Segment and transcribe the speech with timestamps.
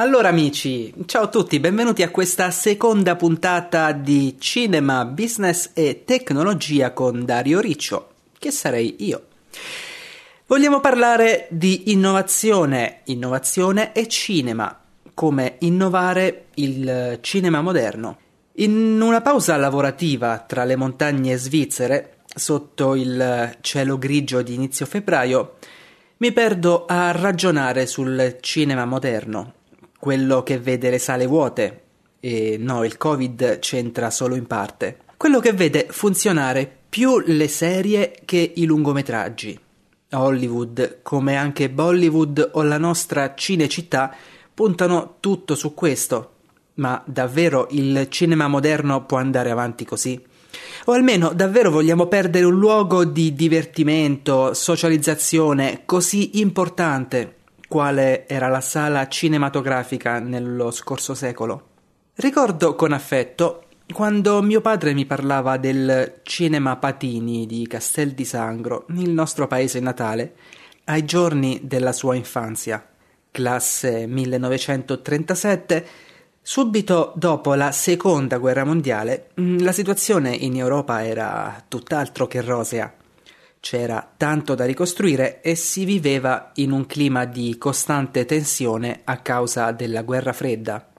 [0.00, 6.94] Allora amici, ciao a tutti, benvenuti a questa seconda puntata di Cinema, Business e Tecnologia
[6.94, 9.26] con Dario Riccio, che sarei io.
[10.46, 14.74] Vogliamo parlare di innovazione, innovazione e cinema,
[15.12, 18.16] come innovare il cinema moderno.
[18.52, 25.56] In una pausa lavorativa tra le montagne svizzere, sotto il cielo grigio di inizio febbraio,
[26.16, 29.56] mi perdo a ragionare sul cinema moderno,
[30.00, 31.82] quello che vede le sale vuote,
[32.20, 38.14] e no, il Covid c'entra solo in parte, quello che vede funzionare più le serie
[38.24, 39.60] che i lungometraggi.
[40.12, 44.12] Hollywood, come anche Bollywood o la nostra Cinecittà,
[44.52, 46.32] puntano tutto su questo.
[46.74, 50.20] Ma davvero il cinema moderno può andare avanti così?
[50.86, 57.34] O almeno davvero vogliamo perdere un luogo di divertimento, socializzazione così importante
[57.70, 61.68] quale era la sala cinematografica nello scorso secolo?
[62.16, 68.86] Ricordo con affetto quando mio padre mi parlava del cinema Patini di Castel di Sangro,
[68.88, 70.34] il nostro paese natale,
[70.86, 72.84] ai giorni della sua infanzia,
[73.30, 75.86] classe 1937,
[76.42, 82.92] Subito dopo la seconda guerra mondiale, mm, la situazione in Europa era tutt'altro che rosea.
[83.60, 89.70] C'era tanto da ricostruire e si viveva in un clima di costante tensione a causa
[89.70, 90.90] della guerra fredda.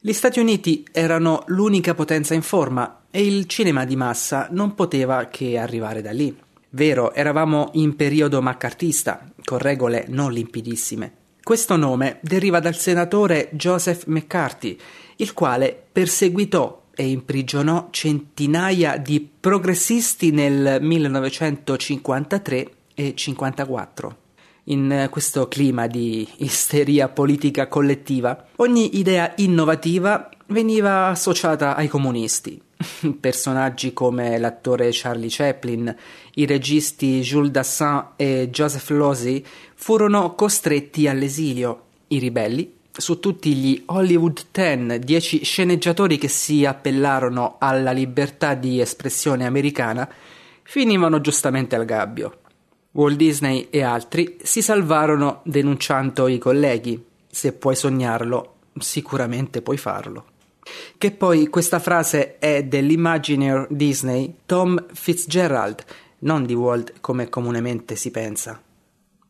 [0.00, 5.26] Gli Stati Uniti erano l'unica potenza in forma e il cinema di massa non poteva
[5.26, 6.36] che arrivare da lì.
[6.70, 11.12] Vero, eravamo in periodo maccartista, con regole non limpidissime.
[11.42, 14.78] Questo nome deriva dal senatore Joseph McCarthy,
[15.16, 24.16] il quale perseguitò e imprigionò centinaia di progressisti nel 1953 e 54.
[24.68, 32.60] In questo clima di isteria politica collettiva, ogni idea innovativa veniva associata ai comunisti.
[33.20, 35.94] Personaggi come l'attore Charlie Chaplin,
[36.34, 39.44] i registi Jules Dassin e Joseph Losey
[39.74, 41.82] furono costretti all'esilio.
[42.08, 48.80] I ribelli su tutti gli Hollywood Ten, dieci sceneggiatori che si appellarono alla libertà di
[48.80, 50.08] espressione americana,
[50.62, 52.38] finivano giustamente al gabbio.
[52.92, 57.04] Walt Disney e altri si salvarono denunciando i colleghi.
[57.28, 60.26] Se puoi sognarlo, sicuramente puoi farlo.
[60.96, 65.84] Che poi questa frase è dell'Imagineer Disney Tom Fitzgerald,
[66.20, 68.62] non di Walt come comunemente si pensa.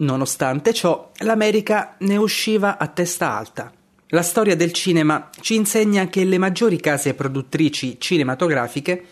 [0.00, 3.70] Nonostante ciò, l'America ne usciva a testa alta.
[4.08, 9.04] La storia del cinema ci insegna che le maggiori case produttrici cinematografiche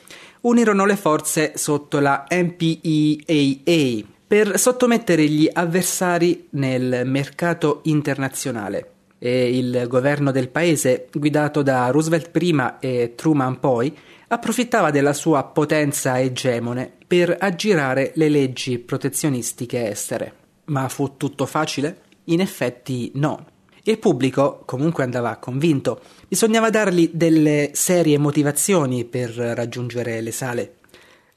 [0.43, 9.84] unirono le forze sotto la MPEAA per sottomettere gli avversari nel mercato internazionale e il
[9.88, 13.97] governo del paese, guidato da Roosevelt prima e Truman poi,
[14.28, 20.47] approfittava della sua potenza egemone per aggirare le leggi protezionistiche estere.
[20.68, 22.02] Ma fu tutto facile?
[22.24, 23.46] In effetti no.
[23.82, 26.00] Il pubblico comunque andava convinto.
[26.28, 30.74] Bisognava dargli delle serie motivazioni per raggiungere le sale.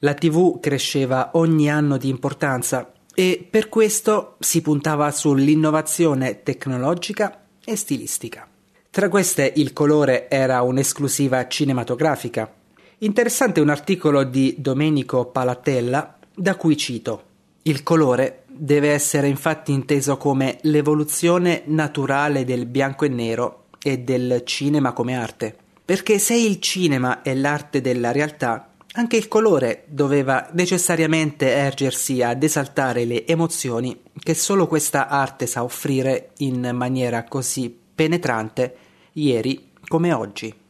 [0.00, 7.76] La TV cresceva ogni anno di importanza e per questo si puntava sull'innovazione tecnologica e
[7.76, 8.46] stilistica.
[8.90, 12.52] Tra queste il colore era un'esclusiva cinematografica.
[12.98, 17.30] Interessante un articolo di Domenico Palatella da cui cito
[17.64, 24.42] Il colore deve essere infatti inteso come l'evoluzione naturale del bianco e nero e del
[24.44, 30.48] cinema come arte, perché se il cinema è l'arte della realtà, anche il colore doveva
[30.52, 37.74] necessariamente ergersi ad esaltare le emozioni che solo questa arte sa offrire in maniera così
[37.94, 38.76] penetrante
[39.12, 40.61] ieri come oggi.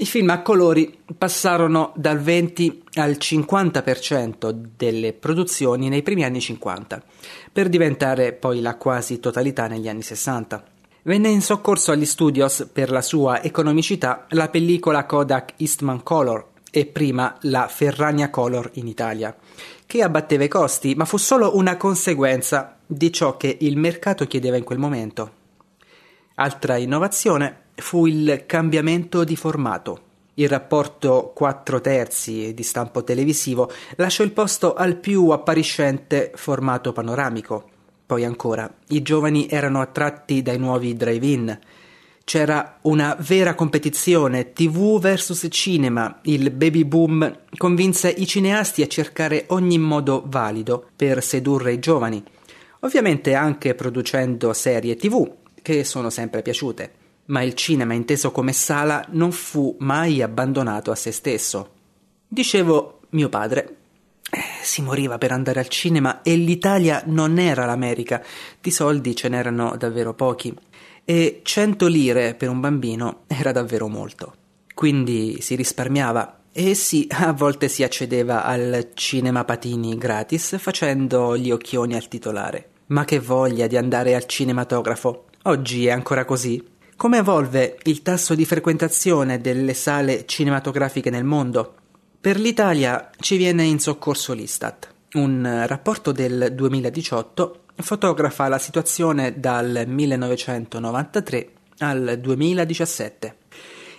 [0.00, 7.02] I film a colori passarono dal 20 al 50% delle produzioni nei primi anni 50,
[7.52, 10.62] per diventare poi la quasi totalità negli anni 60.
[11.02, 16.86] Venne in soccorso agli studios per la sua economicità la pellicola Kodak Eastman Color, e
[16.86, 19.34] prima la Ferragna Color in Italia,
[19.84, 24.56] che abbatteva i costi, ma fu solo una conseguenza di ciò che il mercato chiedeva
[24.56, 25.32] in quel momento.
[26.36, 30.00] Altra innovazione fu il cambiamento di formato.
[30.34, 37.70] Il rapporto 4 terzi di stampo televisivo lasciò il posto al più appariscente formato panoramico.
[38.06, 41.58] Poi ancora, i giovani erano attratti dai nuovi drive-in,
[42.24, 46.20] c'era una vera competizione TV versus cinema.
[46.22, 52.22] Il baby boom convinse i cineasti a cercare ogni modo valido per sedurre i giovani,
[52.80, 55.26] ovviamente anche producendo serie TV
[55.62, 56.92] che sono sempre piaciute,
[57.28, 61.70] ma il cinema inteso come sala non fu mai abbandonato a se stesso.
[62.26, 63.76] Dicevo mio padre.
[64.30, 68.22] Eh, si moriva per andare al cinema e l'Italia non era l'America,
[68.60, 70.54] di soldi ce n'erano davvero pochi
[71.04, 74.34] e 100 lire per un bambino era davvero molto.
[74.74, 81.50] Quindi si risparmiava e sì, a volte si accedeva al cinema patini gratis facendo gli
[81.50, 82.68] occhioni al titolare.
[82.88, 85.24] Ma che voglia di andare al cinematografo!
[85.44, 86.62] Oggi è ancora così.
[86.98, 91.74] Come evolve il tasso di frequentazione delle sale cinematografiche nel mondo?
[92.20, 94.92] Per l'Italia ci viene in soccorso l'Istat.
[95.12, 103.36] Un rapporto del 2018 fotografa la situazione dal 1993 al 2017.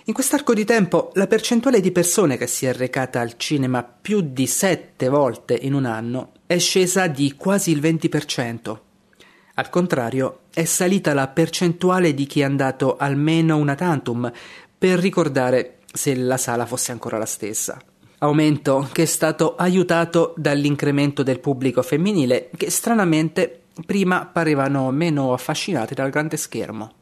[0.04, 4.20] In quest'arco di tempo la percentuale di persone che si è recata al cinema più
[4.20, 8.89] di sette volte in un anno è scesa di quasi il 20%.
[9.60, 14.32] Al contrario, è salita la percentuale di chi è andato almeno una tantum
[14.78, 17.78] per ricordare se la sala fosse ancora la stessa
[18.20, 25.94] aumento che è stato aiutato dall'incremento del pubblico femminile che stranamente prima parevano meno affascinati
[25.94, 26.92] dal grande schermo.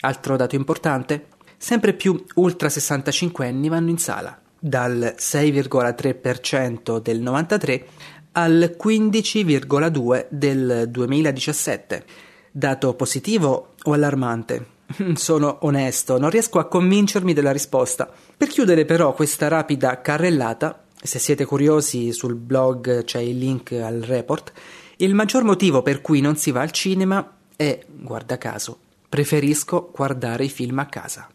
[0.00, 1.26] Altro dato importante,
[1.56, 7.86] sempre più ultra 65 anni vanno in sala, dal 6,3% del 93
[8.32, 12.04] al 15,2% del 2017.
[12.50, 14.66] Dato positivo o allarmante?
[15.14, 18.10] Sono onesto, non riesco a convincermi della risposta.
[18.36, 24.00] Per chiudere però questa rapida carrellata, se siete curiosi sul blog c'è il link al
[24.00, 24.52] report,
[24.96, 30.44] il maggior motivo per cui non si va al cinema è, guarda caso, preferisco guardare
[30.44, 31.28] i film a casa.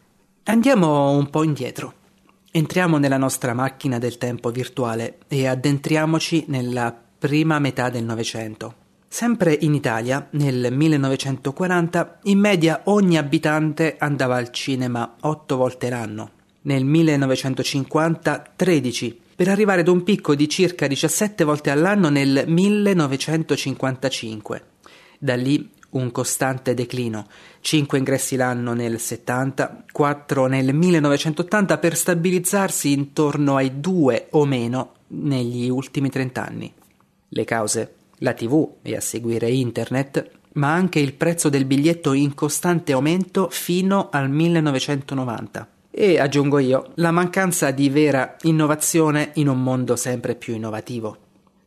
[0.45, 1.93] Andiamo un po' indietro.
[2.51, 8.85] Entriamo nella nostra macchina del tempo virtuale e addentriamoci nella prima metà del Novecento.
[9.09, 16.31] Sempre in Italia, nel 1940, in media ogni abitante andava al cinema otto volte l'anno.
[16.61, 24.63] Nel 1950 13, per arrivare ad un picco di circa 17 volte all'anno nel 1955.
[25.19, 27.27] Da lì un costante declino,
[27.67, 34.93] 5 ingressi l'anno nel 70, 4 nel 1980 per stabilizzarsi intorno ai 2 o meno
[35.07, 36.73] negli ultimi 30 anni.
[37.27, 42.33] Le cause la TV e a seguire internet, ma anche il prezzo del biglietto in
[42.35, 45.67] costante aumento fino al 1990.
[45.91, 51.17] E aggiungo io, la mancanza di vera innovazione in un mondo sempre più innovativo.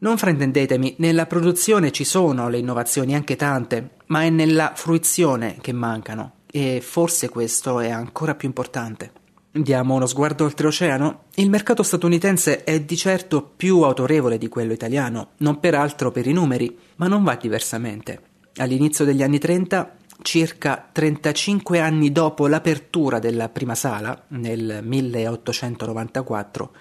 [0.02, 5.72] Non fraintendetemi, nella produzione ci sono le innovazioni, anche tante, ma è nella fruizione che
[5.72, 9.12] mancano, e forse questo è ancora più importante.
[9.52, 11.24] Diamo uno sguardo oltreoceano?
[11.34, 16.32] Il mercato statunitense è di certo più autorevole di quello italiano, non peraltro per i
[16.32, 18.22] numeri, ma non va diversamente.
[18.56, 26.72] All'inizio degli anni 30, circa 35 anni dopo l'apertura della prima sala, nel 1894,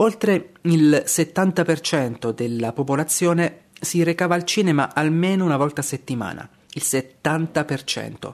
[0.00, 6.48] oltre il 70% della popolazione si recava al cinema almeno una volta a settimana.
[6.72, 8.32] Il 70%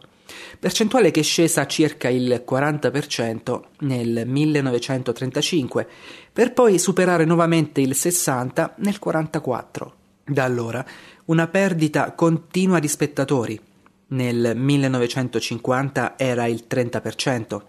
[0.59, 5.87] percentuale che è scesa a circa il 40% nel 1935,
[6.33, 9.95] per poi superare nuovamente il 60% nel 1944.
[10.25, 10.85] Da allora
[11.27, 13.61] una perdita continua di spettatori.
[14.07, 17.61] Nel 1950 era il 30%,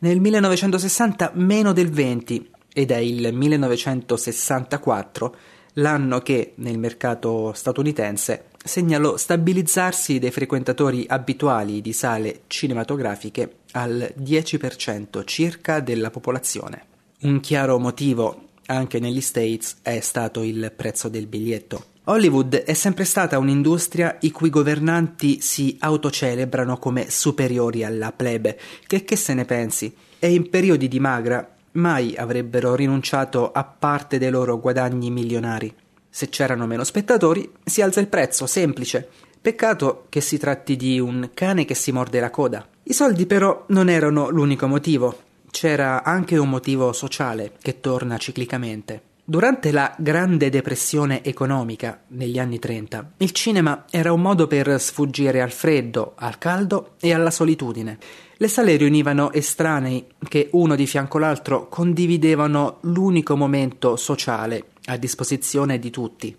[0.00, 5.36] nel 1960 meno del 20% ed è il 1964
[5.74, 15.24] l'anno che nel mercato statunitense segnalò stabilizzarsi dei frequentatori abituali di sale cinematografiche al 10%
[15.24, 16.92] circa della popolazione.
[17.22, 21.92] Un chiaro motivo anche negli States è stato il prezzo del biglietto.
[22.04, 29.04] Hollywood è sempre stata un'industria i cui governanti si autocelebrano come superiori alla plebe, che
[29.04, 34.30] che se ne pensi, e in periodi di magra mai avrebbero rinunciato a parte dei
[34.30, 35.72] loro guadagni milionari.
[36.08, 39.08] Se c'erano meno spettatori, si alza il prezzo, semplice.
[39.40, 42.66] Peccato che si tratti di un cane che si morde la coda.
[42.84, 45.18] I soldi però non erano l'unico motivo.
[45.50, 49.02] C'era anche un motivo sociale che torna ciclicamente.
[49.26, 55.40] Durante la Grande Depressione economica negli anni 30, il cinema era un modo per sfuggire
[55.40, 57.98] al freddo, al caldo e alla solitudine.
[58.44, 65.78] Le sale riunivano estranei che uno di fianco all'altro condividevano l'unico momento sociale a disposizione
[65.78, 66.36] di tutti.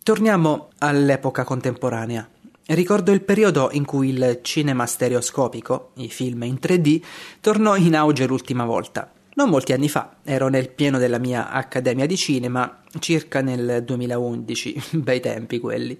[0.00, 2.28] Torniamo all'epoca contemporanea.
[2.66, 7.02] Ricordo il periodo in cui il cinema stereoscopico, i film in 3D,
[7.40, 9.10] tornò in auge l'ultima volta.
[9.38, 14.82] Non molti anni fa, ero nel pieno della mia accademia di cinema, circa nel 2011,
[14.98, 15.96] bei tempi quelli.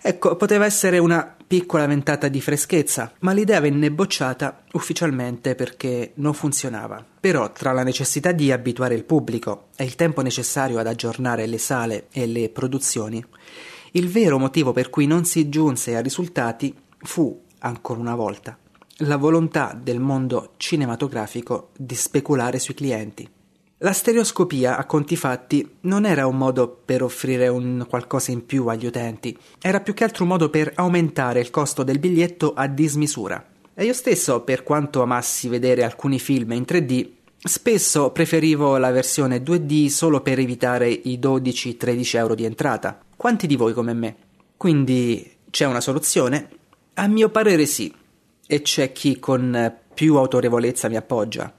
[0.00, 6.34] Ecco, poteva essere una piccola ventata di freschezza, ma l'idea venne bocciata ufficialmente perché non
[6.34, 7.06] funzionava.
[7.20, 11.58] Però, tra la necessità di abituare il pubblico e il tempo necessario ad aggiornare le
[11.58, 13.24] sale e le produzioni,
[13.92, 18.58] il vero motivo per cui non si giunse a risultati fu, ancora una volta,
[19.04, 23.28] la volontà del mondo cinematografico di speculare sui clienti.
[23.78, 28.68] La stereoscopia, a conti fatti, non era un modo per offrire un qualcosa in più
[28.68, 32.68] agli utenti, era più che altro un modo per aumentare il costo del biglietto a
[32.68, 33.44] dismisura.
[33.74, 37.08] E io stesso, per quanto amassi vedere alcuni film in 3D,
[37.42, 43.00] spesso preferivo la versione 2D solo per evitare i 12-13 euro di entrata.
[43.16, 44.16] Quanti di voi come me?
[44.56, 46.48] Quindi c'è una soluzione?
[46.94, 47.92] A mio parere sì
[48.52, 51.50] e c'è chi con più autorevolezza mi appoggia.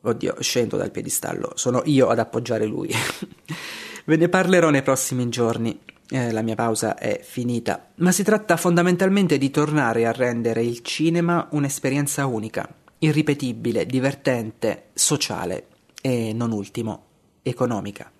[0.00, 2.88] Oddio, scendo dal piedistallo, sono io ad appoggiare lui.
[4.06, 5.78] Ve ne parlerò nei prossimi giorni.
[6.08, 10.80] Eh, la mia pausa è finita, ma si tratta fondamentalmente di tornare a rendere il
[10.80, 12.66] cinema un'esperienza unica,
[13.00, 15.66] irripetibile, divertente, sociale
[16.00, 17.04] e, non ultimo,
[17.42, 18.10] economica.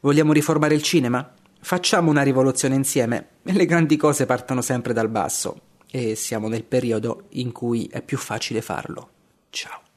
[0.00, 1.34] Vogliamo riformare il cinema?
[1.60, 3.26] Facciamo una rivoluzione insieme.
[3.42, 8.18] Le grandi cose partono sempre dal basso e siamo nel periodo in cui è più
[8.18, 9.10] facile farlo.
[9.50, 9.89] Ciao.